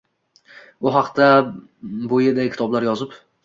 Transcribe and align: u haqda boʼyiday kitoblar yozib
u 0.87 0.93
haqda 0.95 1.29
boʼyiday 2.15 2.53
kitoblar 2.59 2.91
yozib 2.93 3.19